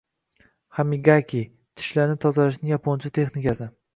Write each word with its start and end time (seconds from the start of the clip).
Hamigaki: 0.77 1.41
tishlarni 1.81 2.17
tozalashning 2.25 2.73
yaponcha 2.75 3.15
texnikasi 3.21 3.71